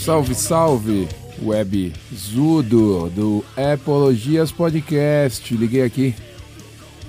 [0.00, 1.08] Salve, salve,
[1.42, 5.54] web Zudo do Apologias Podcast.
[5.54, 6.14] Liguei aqui,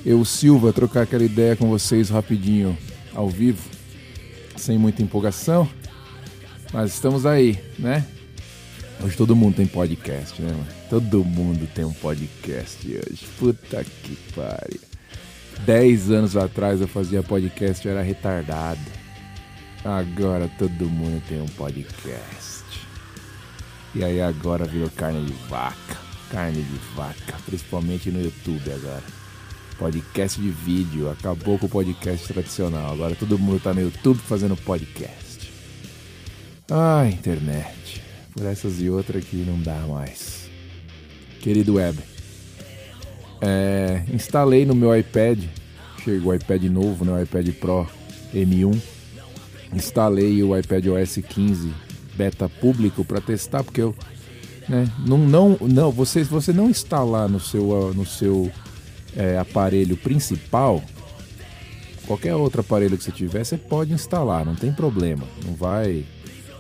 [0.05, 2.77] eu, Silva, trocar aquela ideia com vocês rapidinho,
[3.15, 3.63] ao vivo,
[4.57, 5.69] sem muita empolgação,
[6.73, 8.05] mas estamos aí, né?
[9.01, 10.51] Hoje todo mundo tem podcast, né?
[10.51, 10.67] mano?
[10.89, 13.25] Todo mundo tem um podcast hoje.
[13.39, 14.81] Puta que pariu.
[15.65, 18.81] Dez anos atrás eu fazia podcast, eu era retardado.
[19.83, 22.60] Agora todo mundo tem um podcast.
[23.93, 25.97] E aí agora virou carne de vaca.
[26.29, 29.03] Carne de vaca, principalmente no YouTube agora.
[29.77, 32.93] Podcast de vídeo, acabou com o podcast tradicional.
[32.93, 35.51] Agora todo mundo tá no YouTube fazendo podcast.
[36.69, 38.01] Ah, internet.
[38.33, 40.49] Por essas e outras que não dá mais.
[41.41, 41.99] Querido web,
[43.41, 45.43] é, instalei no meu iPad,
[46.01, 47.89] chegou o iPad novo, né, o iPad Pro
[48.33, 48.79] M1.
[49.73, 53.95] Instalei o iPad OS 15 beta público para testar, porque eu
[54.67, 58.51] né, não, não, não, você, você não instalar no seu, no seu
[59.15, 60.81] é, aparelho principal,
[62.05, 66.05] qualquer outro aparelho que você tiver, você pode instalar, não tem problema, não vai,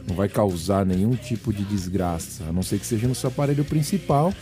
[0.07, 3.63] não vai causar nenhum tipo de desgraça, a não ser que seja no seu aparelho
[3.63, 4.33] principal,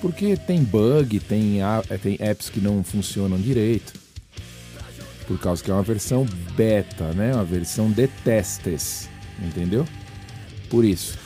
[0.00, 1.58] porque tem bug, tem,
[2.02, 3.92] tem apps que não funcionam direito,
[5.26, 6.26] por causa que é uma versão
[6.56, 9.08] beta, né, uma versão de testes,
[9.40, 9.86] entendeu?
[10.70, 11.18] Por isso.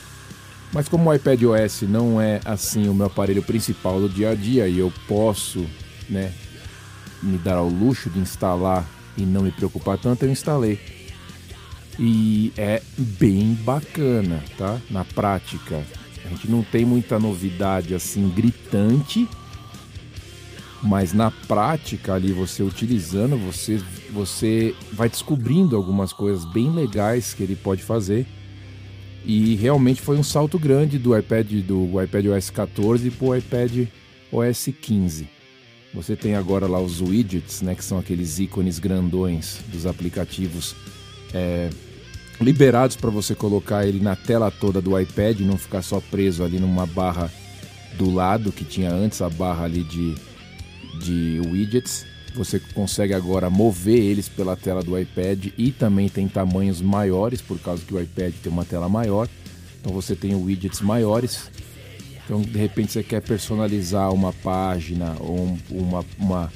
[0.73, 4.35] Mas como o iPad OS não é assim o meu aparelho principal do dia a
[4.35, 5.65] dia e eu posso,
[6.09, 6.33] né,
[7.23, 8.85] me dar ao luxo de instalar
[9.17, 10.77] e não me preocupar tanto, eu instalei.
[11.97, 14.81] E é bem bacana, tá?
[14.89, 15.81] Na prática,
[16.25, 19.29] a gente não tem muita novidade assim gritante,
[20.83, 27.43] mas na prática ali você utilizando, você você vai descobrindo algumas coisas bem legais que
[27.43, 28.27] ele pode fazer.
[29.25, 33.87] E realmente foi um salto grande do iPad do iPad OS 14 para o iPad
[34.31, 35.27] OS 15.
[35.93, 40.75] Você tem agora lá os widgets, né, que são aqueles ícones grandões dos aplicativos
[41.33, 41.69] é,
[42.39, 46.59] liberados para você colocar ele na tela toda do iPad, não ficar só preso ali
[46.59, 47.31] numa barra
[47.97, 50.15] do lado que tinha antes a barra ali de,
[50.99, 52.05] de widgets.
[52.35, 57.57] Você consegue agora mover eles pela tela do iPad e também tem tamanhos maiores, por
[57.59, 59.27] causa que o iPad tem uma tela maior.
[59.79, 61.49] Então você tem widgets maiores.
[62.25, 66.53] Então de repente você quer personalizar uma página ou um- uma, uma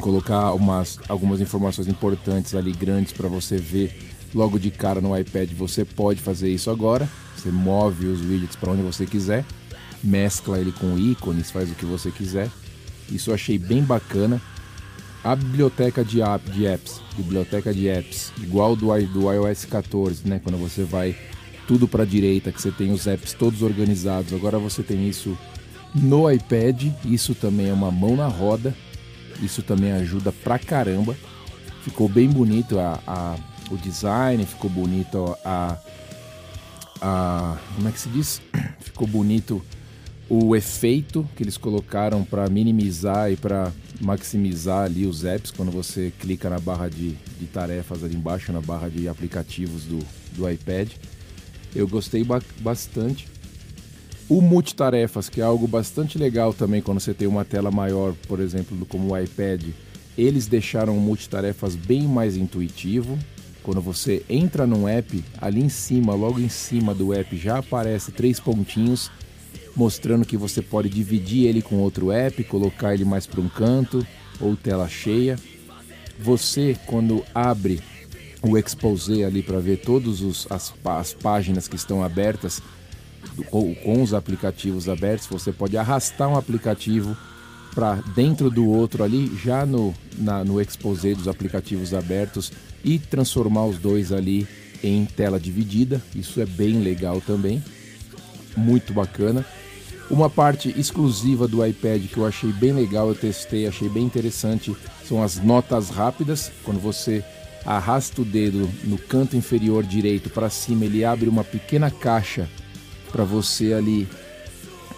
[0.00, 3.96] colocar umas, algumas informações importantes ali grandes para você ver
[4.34, 7.08] logo de cara no iPad, você pode fazer isso agora.
[7.36, 9.44] Você move os widgets para onde você quiser,
[10.02, 12.50] mescla ele com ícones, faz o que você quiser.
[13.10, 14.40] Isso eu achei bem bacana.
[15.26, 20.40] A biblioteca de, app, de apps, biblioteca de apps, igual do, do iOS 14, né?
[20.42, 21.16] Quando você vai
[21.66, 24.32] tudo para a direita, que você tem os apps todos organizados.
[24.32, 25.36] Agora você tem isso
[25.92, 26.92] no iPad.
[27.04, 28.72] Isso também é uma mão na roda.
[29.42, 31.16] Isso também ajuda pra caramba.
[31.82, 33.36] Ficou bem bonito a, a-
[33.68, 35.76] o design, ficou bonito a,
[37.00, 37.56] a.
[37.74, 38.40] Como é que se diz?
[38.78, 39.60] Ficou bonito
[40.28, 46.12] o efeito que eles colocaram para minimizar e para maximizar ali os apps quando você
[46.18, 50.00] clica na barra de, de tarefas ali embaixo, na barra de aplicativos do,
[50.32, 50.90] do iPad.
[51.74, 53.28] Eu gostei ba- bastante.
[54.28, 58.40] O multitarefas, que é algo bastante legal também quando você tem uma tela maior, por
[58.40, 59.62] exemplo, como o iPad,
[60.18, 63.16] eles deixaram o multitarefas bem mais intuitivo.
[63.62, 68.10] Quando você entra num app, ali em cima, logo em cima do app, já aparece
[68.10, 69.10] três pontinhos
[69.76, 74.04] mostrando que você pode dividir ele com outro app, colocar ele mais para um canto
[74.40, 75.38] ou tela cheia.
[76.18, 77.80] Você, quando abre
[78.42, 82.62] o Exposé ali para ver todas as, as páginas que estão abertas,
[83.50, 87.16] ou com os aplicativos abertos, você pode arrastar um aplicativo
[87.74, 92.50] para dentro do outro ali, já no, na, no exposé dos aplicativos abertos
[92.82, 94.48] e transformar os dois ali
[94.82, 96.00] em tela dividida.
[96.14, 97.62] Isso é bem legal também,
[98.56, 99.44] muito bacana.
[100.08, 104.74] Uma parte exclusiva do iPad que eu achei bem legal, eu testei, achei bem interessante,
[105.04, 106.52] são as notas rápidas.
[106.62, 107.24] Quando você
[107.64, 112.48] arrasta o dedo no canto inferior direito para cima, ele abre uma pequena caixa
[113.10, 114.08] para você ali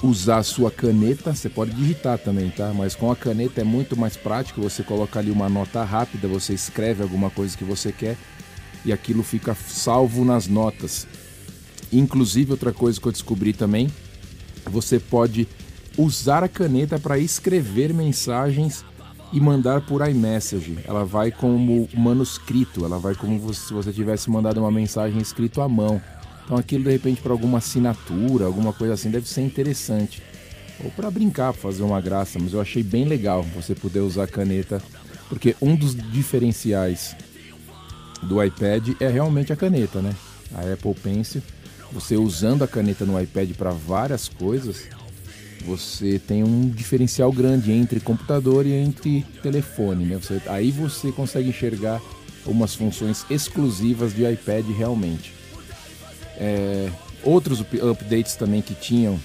[0.02, 1.34] usar a sua caneta.
[1.34, 2.72] Você pode digitar também, tá?
[2.74, 4.60] Mas com a caneta é muito mais prático.
[4.60, 8.16] Você coloca ali uma nota rápida, você escreve alguma coisa que você quer
[8.84, 11.06] e aquilo fica salvo nas notas.
[11.90, 13.88] Inclusive, outra coisa que eu descobri também,
[14.68, 15.48] você pode
[15.96, 18.84] usar a caneta para escrever mensagens
[19.32, 20.78] e mandar por iMessage.
[20.84, 25.68] Ela vai como manuscrito, ela vai como se você tivesse mandado uma mensagem escrito à
[25.68, 26.00] mão.
[26.44, 30.22] Então aquilo de repente para alguma assinatura, alguma coisa assim, deve ser interessante.
[30.82, 34.28] Ou para brincar, fazer uma graça, mas eu achei bem legal você poder usar a
[34.28, 34.80] caneta,
[35.28, 37.16] porque um dos diferenciais
[38.22, 40.14] do iPad é realmente a caneta, né?
[40.54, 41.42] A Apple Pencil,
[41.92, 44.88] você usando a caneta no iPad para várias coisas,
[45.64, 50.16] você tem um diferencial grande entre computador e entre telefone, né?
[50.16, 52.00] Você, aí você consegue enxergar
[52.46, 55.32] umas funções exclusivas de iPad realmente.
[56.36, 56.90] É,
[57.22, 59.18] outros updates também que tinham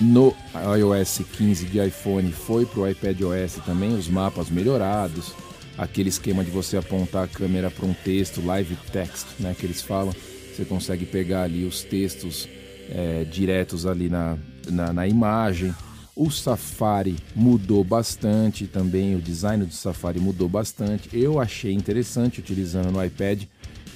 [0.00, 0.34] no
[0.78, 5.34] iOS 15 de iPhone foi para o iPad OS também, os mapas melhorados,
[5.76, 9.82] aquele esquema de você apontar a câmera para um texto, live text, né, que eles
[9.82, 10.14] falam,
[10.56, 12.48] você consegue pegar ali os textos
[12.90, 14.36] é, diretos ali na,
[14.68, 15.74] na, na imagem.
[16.14, 21.08] O Safari mudou bastante também, o design do Safari mudou bastante.
[21.12, 23.44] Eu achei interessante utilizando no iPad,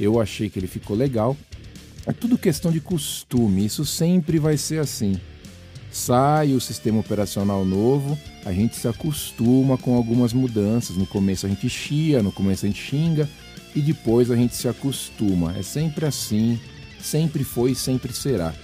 [0.01, 1.37] eu achei que ele ficou legal.
[2.07, 5.21] É tudo questão de costume, isso sempre vai ser assim.
[5.91, 10.97] Sai o sistema operacional novo, a gente se acostuma com algumas mudanças.
[10.97, 13.29] No começo a gente chia, no começo a gente xinga
[13.75, 15.55] e depois a gente se acostuma.
[15.57, 16.59] É sempre assim,
[17.01, 18.55] sempre foi e sempre será.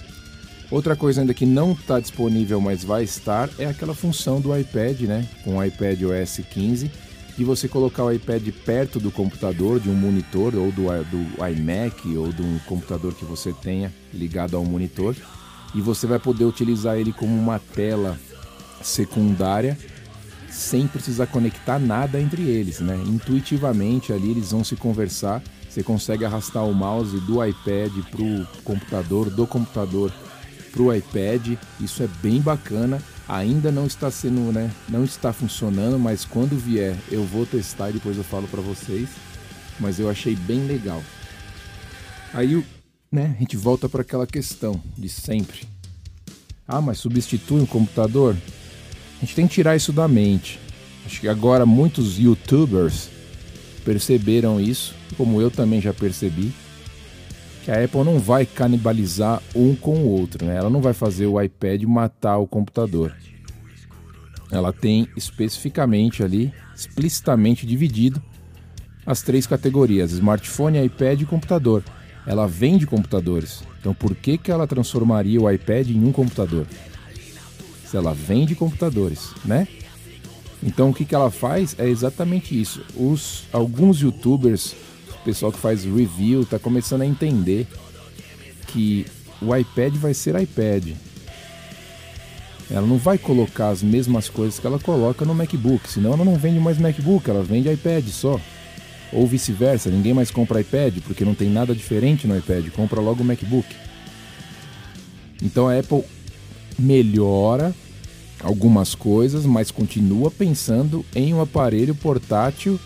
[0.69, 5.01] Outra coisa ainda que não está disponível, mas vai estar, é aquela função do iPad,
[5.01, 5.27] né?
[5.43, 6.89] Com o iPad OS 15
[7.37, 12.15] de você colocar o iPad perto do computador, de um monitor ou do, do iMac
[12.15, 15.15] ou de um computador que você tenha ligado ao monitor
[15.73, 18.19] e você vai poder utilizar ele como uma tela
[18.81, 19.77] secundária
[20.51, 23.01] sem precisar conectar nada entre eles, né?
[23.07, 25.41] Intuitivamente ali eles vão se conversar.
[25.69, 30.11] Você consegue arrastar o mouse do iPad para o computador, do computador
[30.71, 31.57] para o iPad.
[31.79, 33.01] Isso é bem bacana
[33.31, 37.93] ainda não está sendo, né, não está funcionando, mas quando vier eu vou testar e
[37.93, 39.09] depois eu falo para vocês.
[39.79, 41.01] Mas eu achei bem legal.
[42.33, 42.63] Aí,
[43.11, 45.67] né, a gente volta para aquela questão de sempre.
[46.67, 48.35] Ah, mas substitui um computador?
[49.21, 50.59] A gente tem que tirar isso da mente.
[51.05, 53.09] Acho que agora muitos YouTubers
[53.85, 56.51] perceberam isso, como eu também já percebi,
[57.63, 60.57] que a Apple não vai canibalizar um com o outro, né?
[60.57, 63.15] Ela não vai fazer o iPad matar o computador.
[64.51, 68.21] Ela tem especificamente ali, explicitamente dividido
[69.05, 71.83] as três categorias: smartphone, iPad e computador.
[72.25, 73.63] Ela vende computadores.
[73.79, 76.65] Então por que, que ela transformaria o iPad em um computador?
[77.93, 79.67] Ela vende computadores, né?
[80.63, 82.83] Então o que, que ela faz é exatamente isso.
[82.95, 84.75] Os alguns youtubers
[85.21, 87.67] o pessoal que faz review está começando a entender
[88.67, 89.05] que
[89.39, 90.93] o iPad vai ser iPad.
[92.71, 96.35] Ela não vai colocar as mesmas coisas que ela coloca no MacBook, senão ela não
[96.35, 98.39] vende mais MacBook, ela vende iPad só.
[99.13, 103.21] Ou vice-versa, ninguém mais compra iPad porque não tem nada diferente no iPad, compra logo
[103.21, 103.67] o MacBook.
[105.43, 106.03] Então a Apple
[106.79, 107.75] melhora
[108.43, 112.79] algumas coisas, mas continua pensando em um aparelho portátil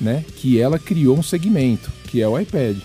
[0.00, 2.76] né, que ela criou um segmento, que é o iPad.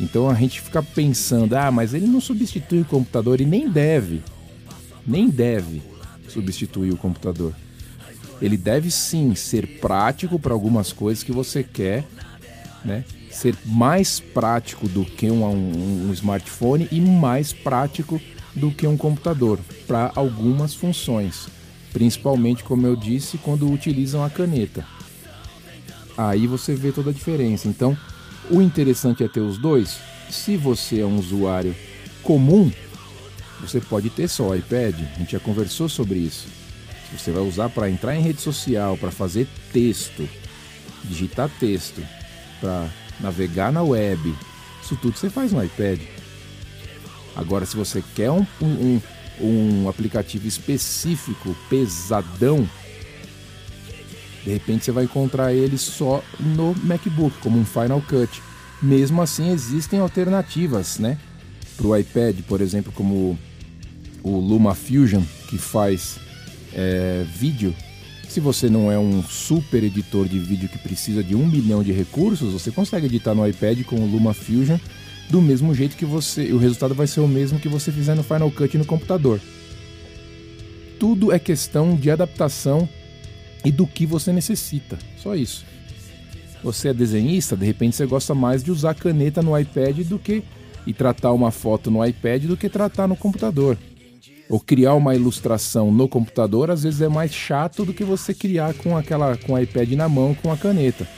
[0.00, 4.22] Então a gente fica pensando, ah, mas ele não substitui o computador e nem deve,
[5.06, 5.82] nem deve
[6.28, 7.54] substituir o computador.
[8.40, 12.04] Ele deve sim ser prático para algumas coisas que você quer,
[12.84, 13.04] né?
[13.30, 18.20] Ser mais prático do que um, um, um smartphone e mais prático
[18.54, 21.48] do que um computador para algumas funções,
[21.92, 24.86] principalmente como eu disse quando utilizam a caneta.
[26.16, 27.68] Aí você vê toda a diferença.
[27.68, 27.96] Então,
[28.50, 29.98] o interessante é ter os dois.
[30.30, 31.74] Se você é um usuário
[32.22, 32.70] comum,
[33.60, 34.94] você pode ter só o iPad.
[35.14, 36.46] A gente já conversou sobre isso.
[37.16, 40.28] Você vai usar para entrar em rede social, para fazer texto,
[41.04, 42.02] digitar texto,
[42.60, 42.88] para
[43.20, 44.34] navegar na web,
[44.82, 46.00] isso tudo você faz no iPad.
[47.34, 49.00] Agora, se você quer um, um,
[49.40, 52.68] um aplicativo específico, pesadão,
[54.44, 58.42] de repente você vai encontrar ele só no MacBook, como um Final Cut.
[58.82, 61.16] Mesmo assim, existem alternativas, né?
[61.76, 63.38] Para o iPad, por exemplo, como
[64.22, 66.18] o Luma Fusion, que faz
[66.74, 67.74] é, vídeo.
[68.28, 71.92] Se você não é um super editor de vídeo que precisa de um milhão de
[71.92, 74.78] recursos, você consegue editar no iPad com o Luma Fusion
[75.32, 76.52] do mesmo jeito que você.
[76.52, 79.40] O resultado vai ser o mesmo que você fizer no Final Cut no computador.
[81.00, 82.86] Tudo é questão de adaptação
[83.64, 84.98] e do que você necessita.
[85.16, 85.64] Só isso.
[86.62, 90.44] Você é desenhista, de repente você gosta mais de usar caneta no iPad do que
[90.86, 93.78] e tratar uma foto no iPad do que tratar no computador.
[94.50, 98.74] ou criar uma ilustração no computador, às vezes é mais chato do que você criar
[98.74, 101.08] com aquela com o iPad na mão com a caneta.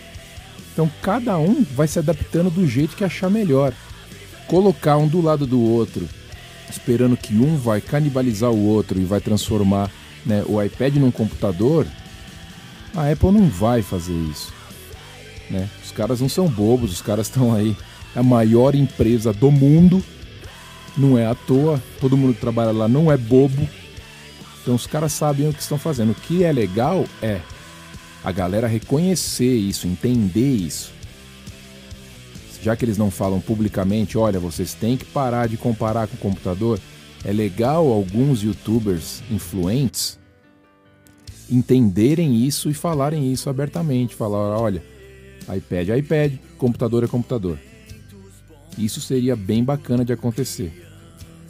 [0.73, 3.75] Então cada um vai se adaptando do jeito que achar melhor.
[4.47, 6.09] Colocar um do lado do outro,
[6.71, 9.91] esperando que um vai canibalizar o outro e vai transformar
[10.25, 11.87] né, o iPad num computador,
[12.95, 14.53] a Apple não vai fazer isso.
[15.51, 15.69] Né?
[15.85, 17.77] Os caras não são bobos, os caras estão aí,
[18.15, 20.03] a maior empresa do mundo
[20.97, 23.69] não é à toa, todo mundo que trabalha lá não é bobo.
[24.63, 26.13] Então os caras sabem o que estão fazendo.
[26.13, 27.41] O que é legal é
[28.23, 30.93] a galera reconhecer isso, entender isso.
[32.65, 36.19] Já que eles não falam publicamente, olha, vocês têm que parar de comparar com o
[36.19, 36.81] computador.
[37.23, 40.19] É legal alguns youtubers influentes
[41.51, 44.15] entenderem isso e falarem isso abertamente.
[44.15, 44.83] Falar, olha,
[45.55, 47.59] iPad é iPad, computador é computador.
[48.79, 50.89] Isso seria bem bacana de acontecer.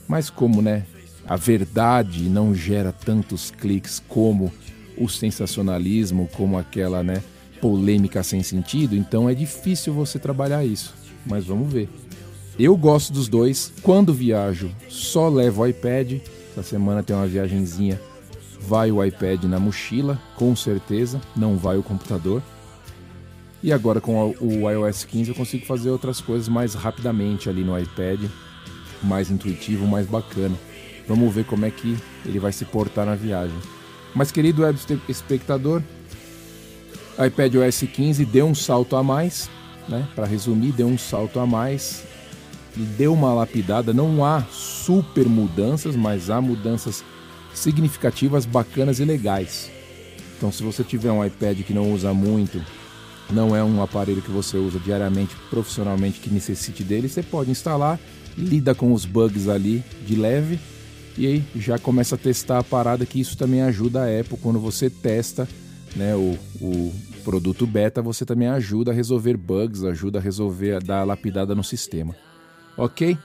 [0.09, 0.85] Mas como, né,
[1.29, 4.53] a verdade não gera tantos cliques como
[4.99, 7.23] o sensacionalismo, como aquela, né,
[7.61, 11.04] polêmica sem sentido, então é difícil você trabalhar isso.
[11.27, 11.89] Mas vamos ver.
[12.59, 13.73] Eu gosto dos dois.
[13.83, 16.21] Quando viajo, só levo o iPad.
[16.53, 18.01] Essa semana tem uma viagenzinha.
[18.61, 21.21] Vai o iPad na mochila, com certeza.
[21.37, 22.43] Não vai o computador.
[23.63, 27.79] E agora com o iOS 15 eu consigo fazer outras coisas mais rapidamente ali no
[27.79, 28.21] iPad
[29.05, 30.57] mais intuitivo, mais bacana.
[31.07, 33.57] Vamos ver como é que ele vai se portar na viagem.
[34.15, 34.79] Mas querido web
[35.09, 35.83] espectador,
[37.25, 39.51] iPad OS 15 deu um salto a mais,
[39.89, 40.07] né?
[40.15, 42.05] Para resumir, deu um salto a mais,
[42.97, 43.93] deu uma lapidada.
[43.93, 47.05] Não há super mudanças, mas há mudanças
[47.53, 49.71] significativas, bacanas e legais.
[50.37, 52.61] Então, se você tiver um iPad que não usa muito,
[53.31, 57.99] não é um aparelho que você usa diariamente, profissionalmente, que necessite dele, você pode instalar
[58.37, 60.59] lida com os bugs ali de leve
[61.17, 64.59] e aí já começa a testar a parada que isso também ajuda a Apple quando
[64.59, 65.49] você testa
[65.95, 66.93] né, o, o
[67.25, 71.55] produto beta, você também ajuda a resolver bugs, ajuda a resolver, a dar a lapidada
[71.55, 72.15] no sistema.
[72.77, 73.17] Ok?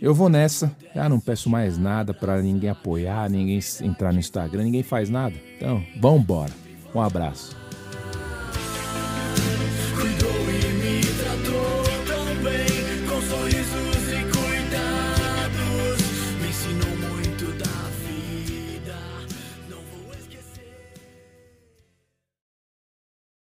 [0.00, 0.74] Eu vou nessa.
[0.94, 5.34] Ah, não peço mais nada para ninguém apoiar, ninguém entrar no Instagram, ninguém faz nada.
[5.56, 6.52] Então, vambora.
[6.94, 7.61] Um abraço.